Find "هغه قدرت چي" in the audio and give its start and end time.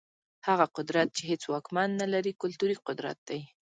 0.47-1.21